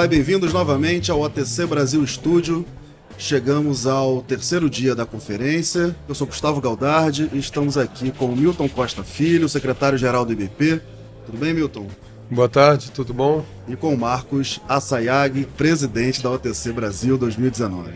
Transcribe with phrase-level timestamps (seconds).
[0.00, 2.64] Olá e bem-vindos novamente ao OTC Brasil Estúdio.
[3.18, 5.94] Chegamos ao terceiro dia da conferência.
[6.08, 10.80] Eu sou Gustavo Galdardi e estamos aqui com o Milton Costa Filho, secretário-geral do IBP.
[11.26, 11.86] Tudo bem, Milton?
[12.30, 13.44] Boa tarde, tudo bom?
[13.66, 17.90] E com o Marcos Assayag, presidente da OTC Brasil 2019.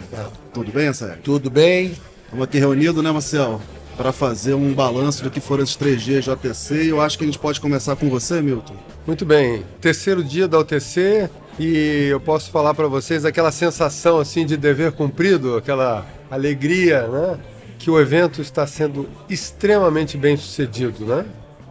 [0.52, 1.20] Tudo bem, Assayag?
[1.22, 1.92] Tudo bem.
[2.24, 3.60] Estamos aqui reunidos, né, Marcel?
[3.96, 6.82] Para fazer um balanço do que foram esses três dias de OTC.
[6.82, 8.74] E eu acho que a gente pode começar com você, Milton.
[9.06, 9.62] Muito bem.
[9.80, 14.90] Terceiro dia da OTC, e eu posso falar para vocês aquela sensação assim de dever
[14.90, 17.38] cumprido, aquela alegria, né?
[17.78, 21.24] Que o evento está sendo extremamente bem sucedido, né?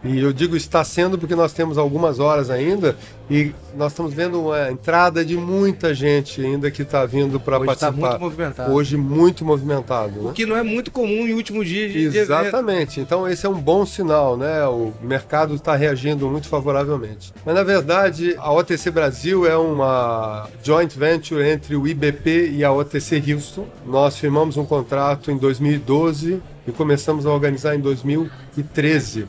[0.04, 2.94] E eu digo está sendo porque nós temos algumas horas ainda
[3.30, 7.88] e nós estamos vendo uma entrada de muita gente ainda que está vindo para participar.
[7.88, 8.72] Hoje está muito movimentado.
[8.72, 10.22] Hoje muito movimentado.
[10.22, 10.30] Né?
[10.30, 13.00] O que não é muito comum em último dia de Exatamente.
[13.00, 14.66] Então esse é um bom sinal, né?
[14.66, 17.32] O mercado está reagindo muito favoravelmente.
[17.44, 22.70] Mas na verdade a OTC Brasil é uma joint venture entre o IBP e a
[22.70, 23.66] OTC Houston.
[23.86, 29.28] Nós firmamos um contrato em 2012 e começamos a organizar em 2013.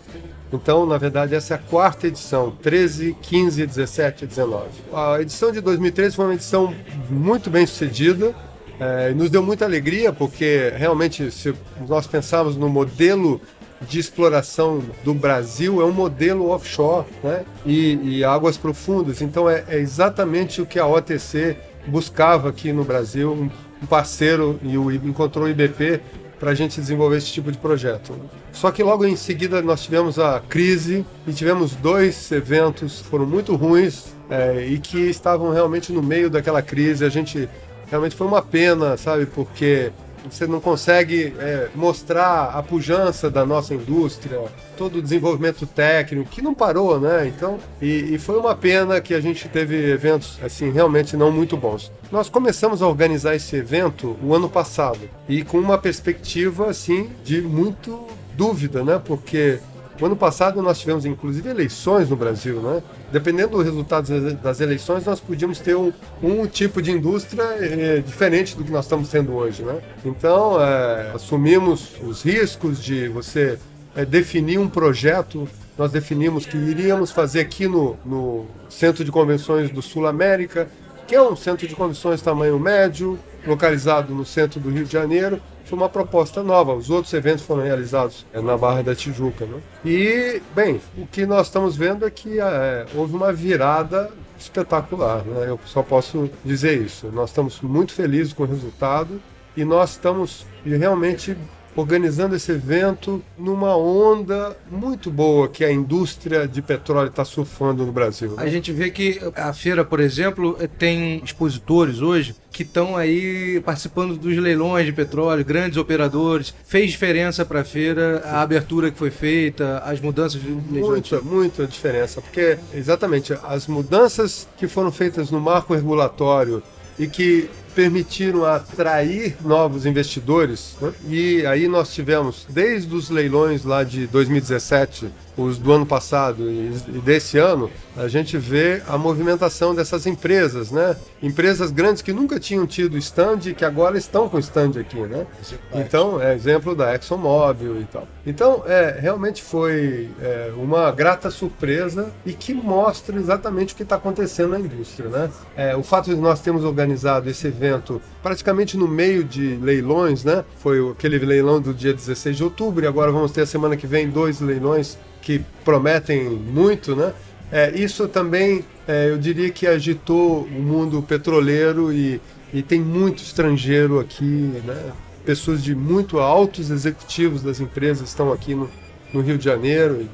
[0.55, 4.65] Então, na verdade, essa é a quarta edição, 13, 15, 17 e 19.
[4.93, 6.73] A edição de 2013 foi uma edição
[7.09, 8.33] muito bem sucedida,
[8.79, 11.53] é, nos deu muita alegria, porque realmente, se
[11.87, 13.39] nós pensarmos no modelo
[13.81, 17.45] de exploração do Brasil, é um modelo offshore né?
[17.65, 19.21] e, e águas profundas.
[19.21, 23.49] Então, é, é, exatamente o que a OTC buscava aqui no Brasil, um,
[23.85, 26.01] parceiro, e o, encontrou o IBP
[26.45, 28.15] para a gente desenvolver esse tipo de projeto.
[28.53, 33.25] Só que logo em seguida nós tivemos a crise e tivemos dois eventos que foram
[33.25, 37.03] muito ruins é, e que estavam realmente no meio daquela crise.
[37.03, 37.49] A gente
[37.89, 39.91] realmente foi uma pena, sabe, porque
[40.29, 44.41] você não consegue é, mostrar a pujança da nossa indústria,
[44.77, 47.27] todo o desenvolvimento técnico, que não parou, né?
[47.27, 51.55] Então, e, e, foi uma pena que a gente teve eventos, assim, realmente não muito
[51.55, 51.91] bons.
[52.11, 57.41] Nós começamos a organizar esse evento o ano passado, e com uma perspectiva, assim, de
[57.41, 59.01] muito dúvida, né?
[59.03, 59.59] Porque
[60.01, 62.83] o ano passado nós tivemos inclusive eleições no Brasil, né?
[63.11, 68.57] Dependendo do resultado das eleições, nós podíamos ter um, um tipo de indústria é, diferente
[68.57, 69.79] do que nós estamos tendo hoje, né?
[70.03, 73.57] Então, é, assumimos os riscos de você
[73.95, 75.47] é, definir um projeto.
[75.77, 80.67] Nós definimos que iríamos fazer aqui no, no Centro de Convenções do Sul América,
[81.07, 85.41] que é um centro de convenções tamanho médio, localizado no centro do Rio de Janeiro,
[85.65, 86.73] foi uma proposta nova.
[86.73, 89.45] Os outros eventos foram realizados é, na Barra da Tijuca.
[89.45, 89.59] Né?
[89.83, 95.23] E, bem, o que nós estamos vendo é que é, houve uma virada espetacular.
[95.23, 95.45] Né?
[95.47, 97.07] Eu só posso dizer isso.
[97.11, 99.19] Nós estamos muito felizes com o resultado
[99.57, 101.35] e nós estamos realmente
[101.75, 107.91] organizando esse evento numa onda muito boa que a indústria de petróleo está surfando no
[107.91, 108.31] Brasil.
[108.31, 108.43] Né?
[108.43, 114.15] A gente vê que a feira, por exemplo, tem expositores hoje que estão aí participando
[114.15, 116.53] dos leilões de petróleo, grandes operadores.
[116.65, 121.67] Fez diferença para a feira a abertura que foi feita, as mudanças de Muita, muita
[121.67, 126.63] diferença, porque exatamente as mudanças que foram feitas no marco regulatório
[126.97, 130.77] e que permitiram atrair novos investidores.
[130.81, 130.93] Né?
[131.09, 136.69] E aí nós tivemos, desde os leilões lá de 2017, os do ano passado e
[136.99, 140.95] desse ano, a gente vê a movimentação dessas empresas, né?
[141.21, 145.25] Empresas grandes que nunca tinham tido stand e que agora estão com stand aqui, né?
[145.73, 148.07] Então, é exemplo da ExxonMobil e tal.
[148.25, 153.95] Então, é, realmente foi é, uma grata surpresa e que mostra exatamente o que está
[153.95, 155.29] acontecendo na indústria, né?
[155.55, 160.43] É, o fato de nós termos organizado esse evento praticamente no meio de leilões, né?
[160.57, 163.87] Foi aquele leilão do dia 16 de outubro e agora vamos ter a semana que
[163.87, 167.11] vem dois leilões que prometem muito, né?
[167.51, 172.21] É, isso também, é, eu diria que agitou o mundo petroleiro e,
[172.53, 174.93] e tem muito estrangeiro aqui, né?
[175.25, 178.69] Pessoas de muito altos executivos das empresas estão aqui no,
[179.11, 180.07] no Rio de Janeiro.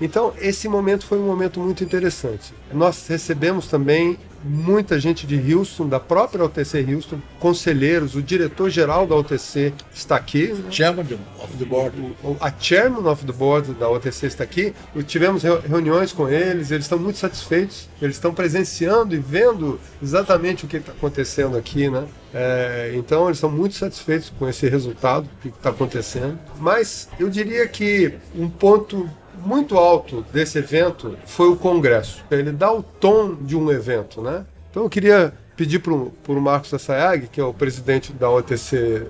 [0.00, 2.52] Então, esse momento foi um momento muito interessante.
[2.74, 9.16] Nós recebemos também muita gente de Houston, da própria UTC Houston, conselheiros, o diretor-geral da
[9.16, 10.48] UTC está aqui.
[10.48, 10.70] Né?
[10.70, 11.06] Chairman
[11.38, 12.16] of the board.
[12.40, 14.74] A chairman of the board da UTC está aqui.
[15.06, 20.68] Tivemos reuniões com eles, eles estão muito satisfeitos, eles estão presenciando e vendo exatamente o
[20.68, 22.04] que está acontecendo aqui, né?
[22.34, 26.38] É, então eles estão muito satisfeitos com esse resultado que está acontecendo.
[26.58, 29.08] Mas eu diria que um ponto
[29.46, 32.24] muito alto desse evento foi o congresso.
[32.30, 34.44] Ele dá o tom de um evento, né?
[34.70, 39.06] Então eu queria pedir para o Marcos Assayag, que é o presidente da OTC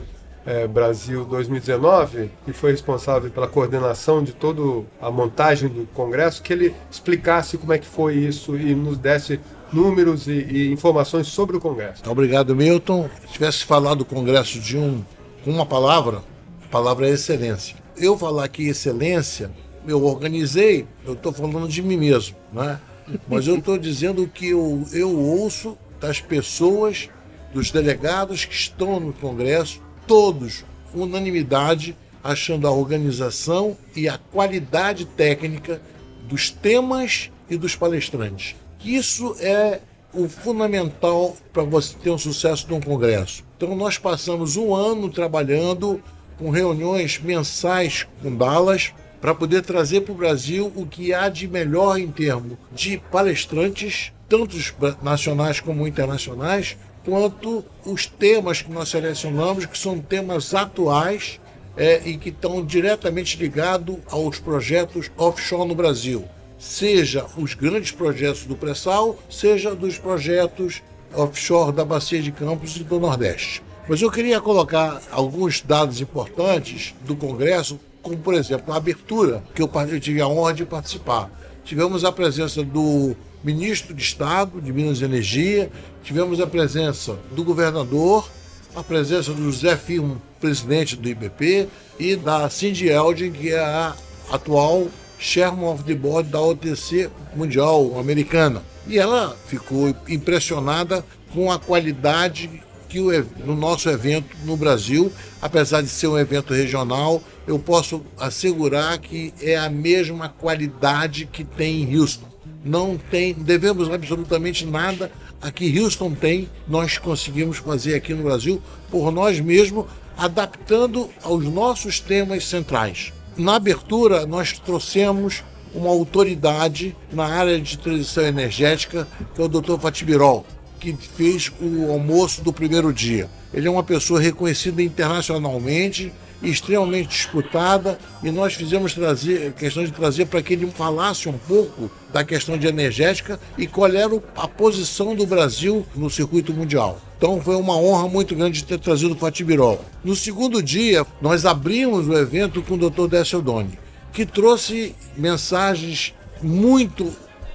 [0.46, 6.52] é, Brasil 2019, que foi responsável pela coordenação de toda a montagem do Congresso, que
[6.52, 9.40] ele explicasse como é que foi isso e nos desse
[9.72, 12.02] números e, e informações sobre o Congresso.
[12.08, 13.10] Obrigado, Milton.
[13.26, 15.04] Se tivesse falado do Congresso de um
[15.44, 16.22] uma palavra,
[16.64, 17.76] a palavra é excelência.
[17.96, 19.50] Eu falar aqui excelência,
[19.86, 22.80] eu organizei, eu estou falando de mim mesmo, né?
[23.28, 27.08] mas eu estou dizendo que eu, eu ouço das pessoas,
[27.52, 35.80] dos delegados que estão no Congresso, todos, unanimidade, achando a organização e a qualidade técnica
[36.28, 38.56] dos temas e dos palestrantes.
[38.84, 39.80] Isso é
[40.12, 43.44] o fundamental para você ter um sucesso num congresso.
[43.56, 46.02] Então nós passamos um ano trabalhando
[46.38, 48.92] com reuniões mensais com Dallas
[49.26, 54.12] para poder trazer para o Brasil o que há de melhor em termos de palestrantes,
[54.28, 54.56] tanto
[55.02, 61.40] nacionais como internacionais, quanto os temas que nós selecionamos, que são temas atuais
[61.76, 66.25] é, e que estão diretamente ligados aos projetos offshore no Brasil.
[66.56, 72.84] Seja os grandes projetos do pré-sal, seja dos projetos offshore da Bacia de Campos e
[72.84, 73.61] do Nordeste.
[73.88, 79.60] Mas eu queria colocar alguns dados importantes do Congresso, como, por exemplo, a abertura, que
[79.60, 79.68] eu
[80.00, 81.28] tive a honra de participar.
[81.64, 85.68] Tivemos a presença do ministro de Estado de Minas e Energia,
[86.04, 88.30] tivemos a presença do governador,
[88.76, 91.66] a presença do José Firmo, presidente do IBP,
[91.98, 93.96] e da Cindy Eldin, que é a
[94.30, 94.86] atual
[95.18, 98.62] Chairman of the Board da OTC Mundial Americana.
[98.86, 101.04] E ela ficou impressionada
[101.34, 103.10] com a qualidade que o,
[103.44, 109.32] no nosso evento no Brasil, apesar de ser um evento regional, eu posso assegurar que
[109.40, 112.36] é a mesma qualidade que tem em Houston
[112.66, 115.10] não tem, devemos absolutamente nada
[115.40, 118.60] a que Houston tem, nós conseguimos fazer aqui no Brasil
[118.90, 119.86] por nós mesmos,
[120.16, 123.12] adaptando aos nossos temas centrais.
[123.36, 125.44] Na abertura, nós trouxemos
[125.74, 129.78] uma autoridade na área de transição energética, que é o Dr.
[129.78, 130.44] Fatibirol,
[130.78, 133.28] que fez o almoço do primeiro dia.
[133.52, 136.12] Ele é uma pessoa reconhecida internacionalmente,
[136.43, 141.90] extremamente disputada e nós fizemos trazer questão de trazer para que ele falasse um pouco
[142.12, 147.00] da questão de energética e qual era a posição do Brasil no circuito mundial.
[147.17, 149.82] Então foi uma honra muito grande de ter trazido o Fatibirol.
[150.05, 153.08] No segundo dia, nós abrimos o evento com o Dr.
[153.08, 153.78] Décio Doni,
[154.12, 157.11] que trouxe mensagens muito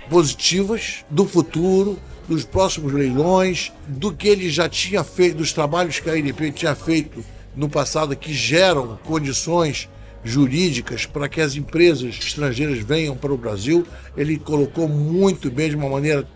[0.10, 1.98] positivas do futuro,
[2.28, 6.76] dos próximos leilões, do que ele já tinha feito, dos trabalhos que a INP tinha
[6.76, 7.24] feito
[7.56, 9.90] no passado que geram condições
[10.24, 13.86] jurídicas para que as empresas estrangeiras venham para o Brasil.
[14.16, 16.28] Ele colocou muito bem, de uma maneira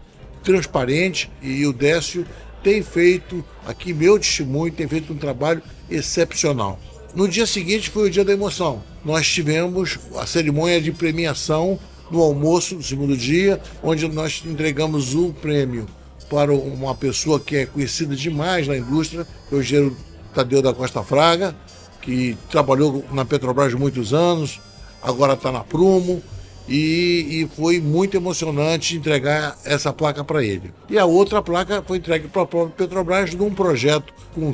[0.43, 2.25] transparente, e o Décio
[2.63, 6.79] tem feito, aqui meu testemunho, tem feito um trabalho excepcional.
[7.13, 8.83] No dia seguinte foi o dia da emoção.
[9.03, 11.79] Nós tivemos a cerimônia de premiação
[12.15, 15.85] no almoço do segundo dia, onde nós entregamos um prêmio
[16.29, 19.95] para uma pessoa que é conhecida demais na indústria, é o engenheiro
[20.33, 21.53] Tadeu da Costa Fraga,
[22.01, 24.61] que trabalhou na Petrobras muitos anos,
[25.03, 26.23] agora está na Prumo,
[26.67, 30.73] e, e, foi muito emocionante entregar essa placa para ele.
[30.89, 34.51] E a outra placa foi entregue para a própria Petrobras num projeto com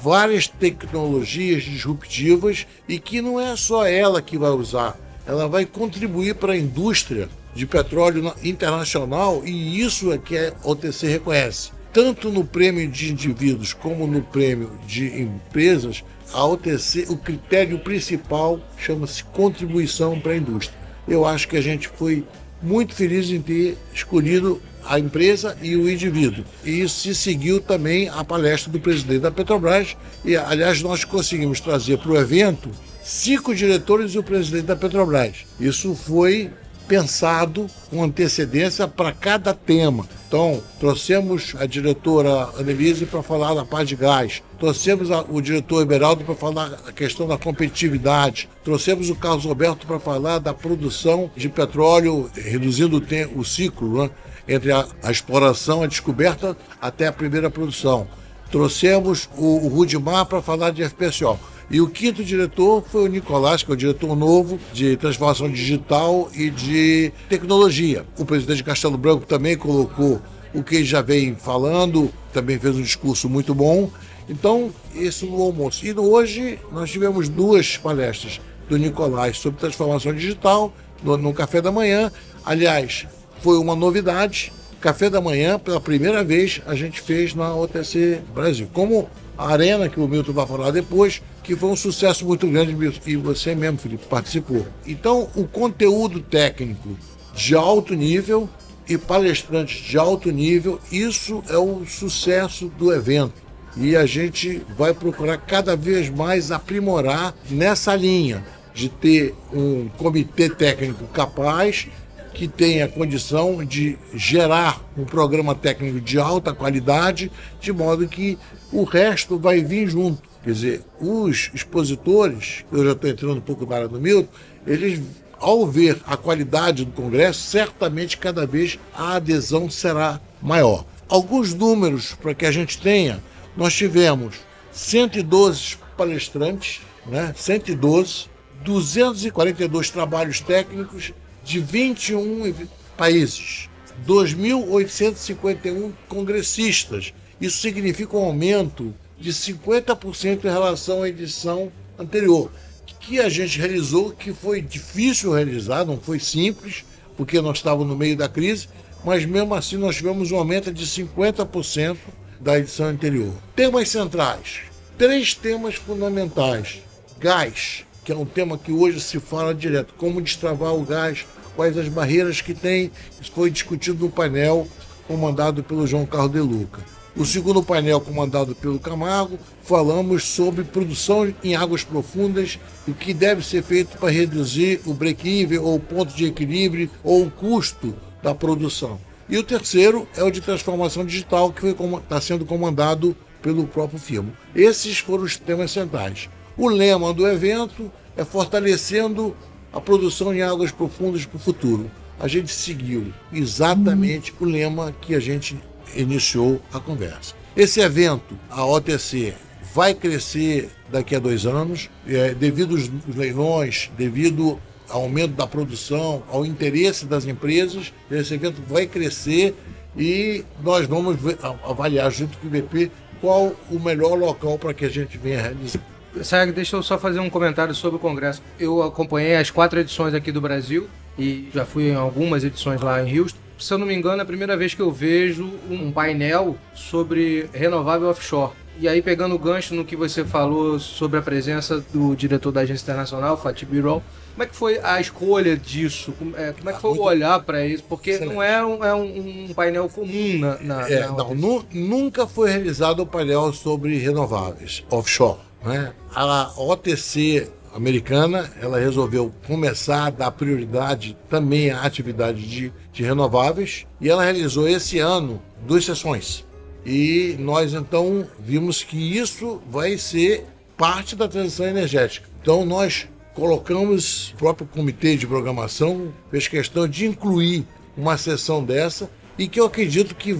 [0.00, 4.96] várias tecnologias disruptivas e que não é só ela que vai usar,
[5.26, 11.06] ela vai contribuir para a indústria de petróleo internacional e isso é que a OTC
[11.08, 17.78] reconhece tanto no prêmio de indivíduos como no prêmio de empresas, a OTC, o critério
[17.80, 20.78] principal chama-se contribuição para a indústria.
[21.08, 22.24] Eu acho que a gente foi
[22.62, 26.44] muito feliz em ter escolhido a empresa e o indivíduo.
[26.64, 29.96] E isso se seguiu também a palestra do presidente da Petrobras.
[30.24, 32.70] E, aliás, nós conseguimos trazer para o evento
[33.02, 35.44] cinco diretores e o presidente da Petrobras.
[35.58, 36.50] Isso foi
[36.90, 40.08] pensado com antecedência para cada tema.
[40.26, 45.82] Então, trouxemos a diretora Annelise para falar da paz de gás, trouxemos a, o diretor
[45.82, 51.30] Eberaldo para falar a questão da competitividade, trouxemos o Carlos Roberto para falar da produção
[51.36, 54.10] de petróleo, reduzindo o, tempo, o ciclo né,
[54.48, 58.08] entre a, a, exploração, a descoberta até a primeira produção.
[58.50, 61.38] Trouxemos o, o Rudimar para falar de FPSO.
[61.70, 66.28] E o quinto diretor foi o Nicolás, que é o diretor novo de transformação digital
[66.34, 68.04] e de tecnologia.
[68.18, 70.20] O presidente Castelo Branco também colocou
[70.52, 73.88] o que já vem falando, também fez um discurso muito bom.
[74.28, 75.86] Então, esse no almoço.
[75.86, 80.74] E hoje nós tivemos duas palestras do Nicolás sobre transformação digital
[81.04, 82.10] no, no café da manhã.
[82.44, 83.06] Aliás,
[83.42, 88.68] foi uma novidade café da manhã, pela primeira vez, a gente fez na OTC Brasil.
[88.72, 89.08] Como
[89.48, 93.54] Arena, que o Milton vai falar depois, que foi um sucesso muito grande e você
[93.54, 94.66] mesmo, Felipe, participou.
[94.86, 96.96] Então, o conteúdo técnico
[97.34, 98.48] de alto nível
[98.88, 103.34] e palestrantes de alto nível, isso é o sucesso do evento.
[103.76, 108.44] E a gente vai procurar cada vez mais aprimorar nessa linha
[108.74, 111.88] de ter um comitê técnico capaz
[112.34, 118.38] que tenha condição de gerar um programa técnico de alta qualidade, de modo que
[118.72, 120.28] o resto vai vir junto.
[120.42, 124.28] Quer dizer, os expositores, eu já estou entrando um pouco na área do Milton,
[124.66, 125.00] eles,
[125.38, 130.84] ao ver a qualidade do Congresso, certamente cada vez a adesão será maior.
[131.08, 133.22] Alguns números para que a gente tenha,
[133.56, 134.36] nós tivemos
[134.72, 137.34] 112 palestrantes, né?
[137.36, 138.26] 112,
[138.64, 141.12] 242 trabalhos técnicos
[141.50, 142.54] de 21
[142.96, 143.68] países,
[144.06, 147.12] 2.851 congressistas.
[147.40, 152.52] Isso significa um aumento de 50% em relação à edição anterior,
[153.00, 156.84] que a gente realizou, que foi difícil realizar, não foi simples,
[157.16, 158.68] porque nós estávamos no meio da crise,
[159.04, 161.96] mas mesmo assim nós tivemos um aumento de 50%
[162.38, 163.34] da edição anterior.
[163.56, 164.60] Temas centrais.
[164.96, 166.80] Três temas fundamentais.
[167.18, 169.94] Gás, que é um tema que hoje se fala direto.
[169.96, 172.90] Como destravar o gás, quais as barreiras que tem.
[173.20, 174.66] Isso foi discutido no painel
[175.06, 176.80] comandado pelo João Carlos De Luca.
[177.16, 183.12] O segundo painel, comandado pelo Camargo, falamos sobre produção em águas profundas e o que
[183.12, 187.94] deve ser feito para reduzir o break-even ou o ponto de equilíbrio ou o custo
[188.22, 188.98] da produção.
[189.28, 194.32] E o terceiro é o de transformação digital, que está sendo comandado pelo próprio firma.
[194.54, 196.28] Esses foram os temas centrais.
[196.56, 199.36] O lema do evento é fortalecendo
[199.72, 201.90] a produção em águas profundas para o futuro.
[202.18, 205.58] A gente seguiu exatamente o lema que a gente
[205.94, 207.34] iniciou a conversa.
[207.56, 209.34] Esse evento, a OTC,
[209.74, 216.22] vai crescer daqui a dois anos, é, devido aos leilões, devido ao aumento da produção,
[216.28, 217.92] ao interesse das empresas.
[218.10, 219.54] Esse evento vai crescer
[219.96, 221.16] e nós vamos
[221.64, 225.89] avaliar junto com o IBP qual o melhor local para que a gente venha realizar.
[226.22, 228.42] Sag, deixa eu só fazer um comentário sobre o Congresso.
[228.58, 230.88] Eu acompanhei as quatro edições aqui do Brasil
[231.18, 233.38] e já fui em algumas edições lá em Houston.
[233.58, 237.48] Se eu não me engano, é a primeira vez que eu vejo um painel sobre
[237.52, 238.52] renovável offshore.
[238.78, 242.62] E aí, pegando o gancho no que você falou sobre a presença do diretor da
[242.62, 244.02] agência internacional, Fatih Birol,
[244.32, 246.12] como é que foi a escolha disso?
[246.18, 247.84] Como é, como é que foi o olhar para isso?
[247.86, 248.32] Porque Excelente.
[248.32, 250.58] não é, um, é um, um, painel comum na.
[250.60, 255.49] na, é, na não, nu, nunca foi realizado o um painel sobre renováveis offshore.
[255.64, 255.92] Né?
[256.14, 263.86] A OTC americana ela resolveu começar a dar prioridade também à atividade de, de renováveis
[264.00, 266.44] e ela realizou esse ano duas sessões.
[266.84, 272.28] E nós então vimos que isso vai ser parte da transição energética.
[272.40, 279.10] Então nós colocamos, o próprio comitê de programação fez questão de incluir uma sessão dessa
[279.38, 280.38] e que eu acredito que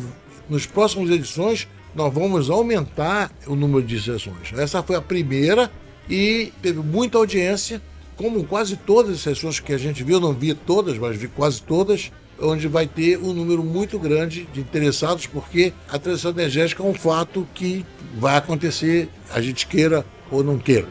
[0.49, 4.53] nos próximas edições nós vamos aumentar o número de sessões.
[4.57, 5.71] Essa foi a primeira
[6.09, 7.81] e teve muita audiência,
[8.17, 11.63] como quase todas as sessões que a gente viu, não vi todas, mas vi quase
[11.63, 16.87] todas, onde vai ter um número muito grande de interessados, porque a transição energética é
[16.87, 17.85] um fato que
[18.17, 20.89] vai acontecer, a gente queira ou não queira.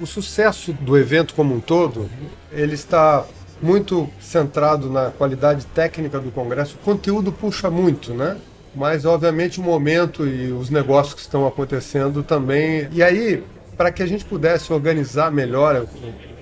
[0.00, 2.08] O sucesso do evento como um todo,
[2.52, 3.24] ele está
[3.62, 6.76] muito centrado na qualidade técnica do congresso.
[6.76, 8.36] O conteúdo puxa muito, né?
[8.76, 12.86] Mas obviamente o momento e os negócios que estão acontecendo também.
[12.92, 13.42] E aí,
[13.74, 15.86] para que a gente pudesse organizar melhor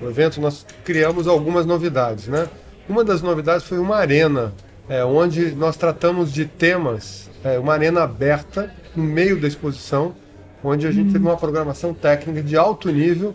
[0.03, 2.49] o, evento, nós criamos algumas novidades, né?
[2.89, 4.53] Uma das novidades foi uma arena,
[4.89, 10.15] é, onde nós tratamos de temas, é, uma arena aberta no meio da exposição,
[10.63, 13.35] onde a gente teve uma programação técnica de alto nível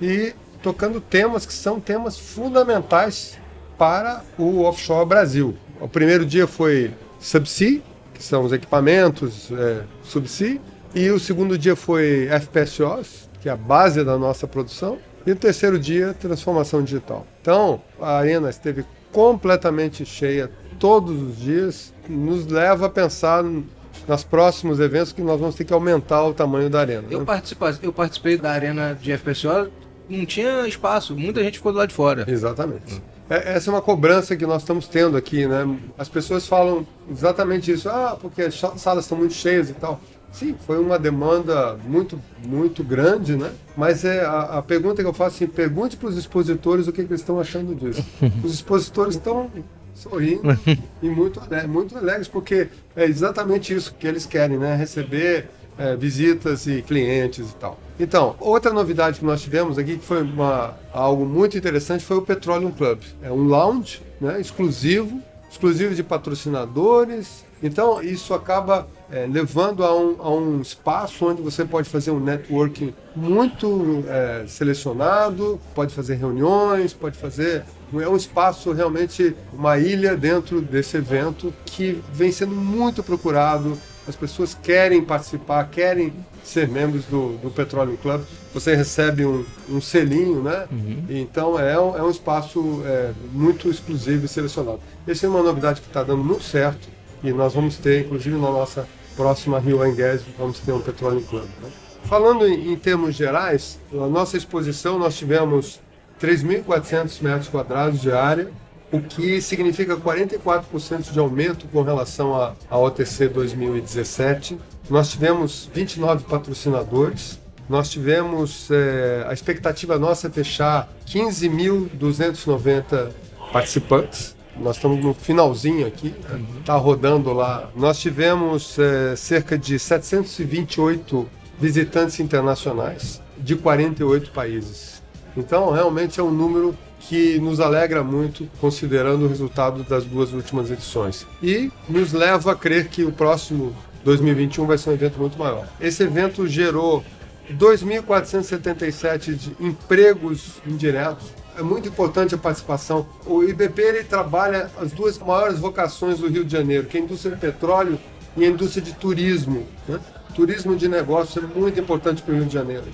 [0.00, 3.38] e tocando temas que são temas fundamentais
[3.78, 5.56] para o offshore Brasil.
[5.80, 7.80] O primeiro dia foi subsea,
[8.22, 10.60] que são os equipamentos é, subsea,
[10.94, 15.36] e o segundo dia foi FPSOs, que é a base da nossa produção, e o
[15.36, 17.26] terceiro dia, transformação digital.
[17.40, 24.78] Então, a arena esteve completamente cheia todos os dias, nos leva a pensar nos próximos
[24.78, 27.04] eventos que nós vamos ter que aumentar o tamanho da arena.
[27.10, 27.24] Eu, né?
[27.24, 29.68] participei, eu participei da arena de FPSO,
[30.08, 32.24] não tinha espaço, muita gente ficou do lado de fora.
[32.28, 32.94] Exatamente.
[32.94, 33.00] Hum.
[33.32, 35.66] É, essa é uma cobrança que nós estamos tendo aqui, né?
[35.96, 37.88] As pessoas falam exatamente isso.
[37.88, 39.98] Ah, porque as salas estão muito cheias e tal.
[40.30, 43.50] Sim, foi uma demanda muito, muito grande, né?
[43.74, 47.04] Mas é a, a pergunta que eu faço assim, pergunte para os expositores o que,
[47.04, 48.04] que eles estão achando disso.
[48.44, 49.50] Os expositores estão
[49.94, 50.42] sorrindo
[51.02, 54.74] e muito, ale- muito alegres, porque é exatamente isso que eles querem, né?
[54.74, 55.48] Receber
[55.78, 57.78] é, visitas e clientes e tal.
[57.98, 62.22] Então, outra novidade que nós tivemos aqui, que foi uma, algo muito interessante, foi o
[62.22, 63.00] Petroleum Club.
[63.22, 67.44] É um lounge né, exclusivo, exclusivo de patrocinadores.
[67.62, 72.18] Então, isso acaba é, levando a um, a um espaço onde você pode fazer um
[72.18, 77.62] networking muito é, selecionado, pode fazer reuniões, pode fazer.
[77.94, 83.78] É um espaço realmente, uma ilha dentro desse evento que vem sendo muito procurado.
[84.06, 88.22] As pessoas querem participar, querem ser membros do, do Petroleum Club.
[88.52, 90.66] Você recebe um, um selinho, né?
[91.08, 94.80] E Então é um, é um espaço é, muito exclusivo e selecionado.
[95.06, 96.88] Essa é uma novidade que está dando muito certo
[97.22, 101.44] e nós vamos ter, inclusive na nossa próxima Rio Engues, vamos ter um Petroleum Club.
[101.62, 101.70] né?
[102.04, 105.80] Falando em, em termos gerais, a nossa exposição nós tivemos
[106.20, 108.50] 3.400 metros quadrados de área,
[108.92, 114.58] o que significa 44% de aumento com relação à, à OTC 2017.
[114.90, 123.10] Nós tivemos 29 patrocinadores, nós tivemos, eh, a expectativa nossa é fechar 15.290
[123.50, 124.36] participantes.
[124.58, 126.14] Nós estamos no finalzinho aqui,
[126.60, 127.70] está rodando lá.
[127.74, 131.26] Nós tivemos eh, cerca de 728
[131.58, 135.00] visitantes internacionais de 48 países.
[135.34, 136.76] Então, realmente é um número
[137.08, 141.26] que nos alegra muito, considerando o resultado das duas últimas edições.
[141.42, 145.66] E nos leva a crer que o próximo 2021 vai ser um evento muito maior.
[145.80, 147.04] Esse evento gerou
[147.52, 151.26] 2.477 de empregos indiretos.
[151.56, 153.06] É muito importante a participação.
[153.26, 157.04] O IBP ele trabalha as duas maiores vocações do Rio de Janeiro, que é a
[157.04, 157.98] indústria de petróleo
[158.36, 159.66] e a indústria de turismo.
[159.86, 160.00] né?
[160.34, 162.86] Turismo de negócio é muito importante para o Rio de Janeiro.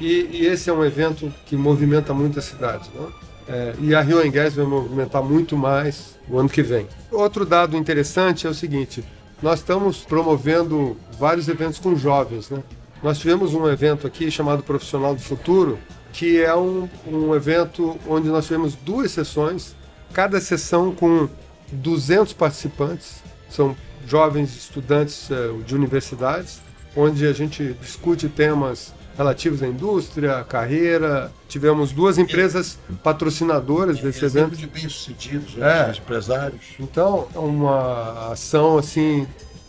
[0.00, 2.88] E, e esse é um evento que movimenta muito a cidade.
[2.94, 3.06] né?
[3.48, 6.86] É, e a Rio Engues vai movimentar muito mais o ano que vem.
[7.10, 9.04] Outro dado interessante é o seguinte:
[9.42, 12.48] nós estamos promovendo vários eventos com jovens.
[12.48, 12.62] Né?
[13.02, 15.78] Nós tivemos um evento aqui chamado Profissional do Futuro,
[16.12, 19.74] que é um, um evento onde nós tivemos duas sessões,
[20.12, 21.28] cada sessão com
[21.70, 25.34] 200 participantes, são jovens estudantes eh,
[25.66, 26.60] de universidades,
[26.96, 31.30] onde a gente discute temas relativos à indústria, carreira.
[31.48, 34.56] Tivemos duas empresas patrocinadoras desse evento.
[34.56, 35.60] de bem-sucedidos, É.
[35.60, 35.94] né?
[35.96, 36.60] empresários.
[36.80, 39.26] Então, é uma ação assim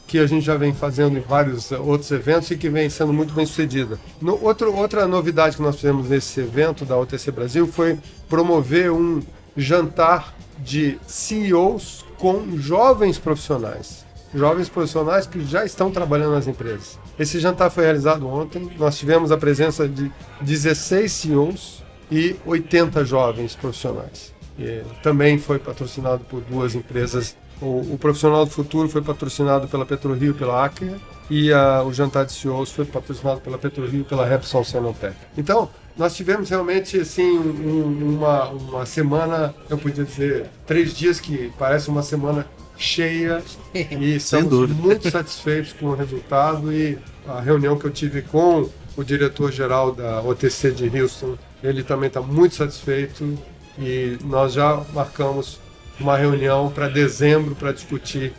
[0.07, 3.33] que a gente já vem fazendo em vários outros eventos e que vem sendo muito
[3.33, 3.99] bem sucedida.
[4.21, 7.97] No, outro, outra novidade que nós fizemos nesse evento da OTC Brasil foi
[8.29, 9.21] promover um
[9.57, 14.05] jantar de CEOs com jovens profissionais.
[14.33, 16.99] Jovens profissionais que já estão trabalhando nas empresas.
[17.17, 18.69] Esse jantar foi realizado ontem.
[18.77, 24.33] Nós tivemos a presença de 16 CEOs e 80 jovens profissionais.
[24.59, 27.35] E também foi patrocinado por duas empresas.
[27.61, 30.93] O, o Profissional do Futuro foi patrocinado pela PetroRio e pela Acre,
[31.29, 35.15] e a- o Jantar de CEOs foi patrocinado pela PetroRio e pela Repsol Cenotec.
[35.37, 41.49] Então, nós tivemos realmente assim um- uma, uma semana, eu podia dizer, três dias que
[41.57, 42.45] parece uma semana
[42.77, 43.41] cheia
[43.73, 49.03] e estamos muito satisfeitos com o resultado e a reunião que eu tive com o
[49.03, 53.37] diretor-geral da OTC de Houston, ele também está muito satisfeito
[53.77, 55.59] e nós já marcamos
[55.99, 58.33] uma reunião para dezembro para discutir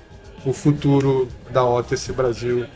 [0.45, 2.67] o futuro da OTC Brasil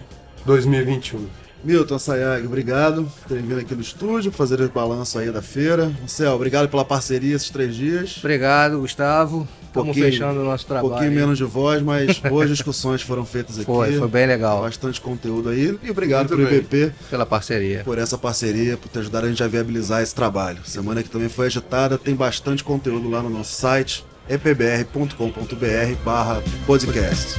[0.44, 1.39] 2021.
[1.62, 5.92] Milton Sayag, obrigado por ter vindo aqui no estúdio, fazer esse balanço aí da feira.
[6.00, 8.16] Marcel, obrigado pela parceria esses três dias.
[8.18, 9.46] Obrigado, Gustavo.
[9.66, 10.88] Estamos fechando o nosso Um trabalho.
[10.88, 13.66] pouquinho menos de voz, mas boas discussões foram feitas aqui.
[13.66, 14.62] Foi, foi bem legal.
[14.62, 15.78] Bastante conteúdo aí.
[15.82, 16.58] E obrigado Muito pelo bem.
[16.58, 17.82] IBP Pela parceria.
[17.84, 20.58] por essa parceria, por ter ajudado a gente a viabilizar esse trabalho.
[20.64, 27.38] Semana que também foi agitada, tem bastante conteúdo lá no nosso site, epbr.com.br barra podcast.